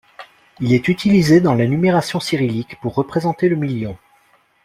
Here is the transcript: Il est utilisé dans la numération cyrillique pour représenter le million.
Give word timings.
Il 0.59 0.73
est 0.73 0.87
utilisé 0.87 1.41
dans 1.41 1.53
la 1.53 1.67
numération 1.67 2.19
cyrillique 2.19 2.79
pour 2.81 2.95
représenter 2.95 3.49
le 3.49 3.55
million. 3.55 3.95